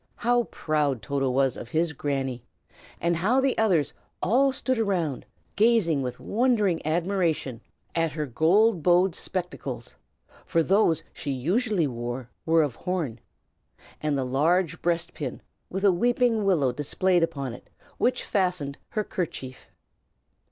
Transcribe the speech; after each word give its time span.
How 0.15 0.45
proud 0.45 1.03
Toto 1.03 1.29
was 1.29 1.55
of 1.55 1.69
his 1.69 1.93
Granny! 1.93 2.43
and 2.99 3.17
how 3.17 3.39
the 3.39 3.55
others 3.59 3.93
all 4.19 4.51
stood 4.51 4.79
around 4.79 5.25
her, 5.25 5.29
gazing 5.57 6.01
with 6.01 6.19
wondering 6.19 6.83
admiration 6.83 7.61
at 7.93 8.13
her 8.13 8.25
gold 8.25 8.81
bowed 8.81 9.13
spectacles 9.13 9.93
(for 10.43 10.63
those 10.63 11.03
she 11.13 11.29
usually 11.29 11.85
wore 11.85 12.31
were 12.47 12.63
of 12.63 12.75
horn) 12.77 13.19
and 14.01 14.17
the 14.17 14.25
large 14.25 14.81
breastpin, 14.81 15.39
with 15.69 15.85
a 15.85 15.91
weeping 15.91 16.45
willow 16.45 16.71
displayed 16.71 17.21
upon 17.21 17.53
it, 17.53 17.69
which 17.99 18.23
fastened 18.25 18.79
her 18.89 19.03
kerchief. 19.03 19.67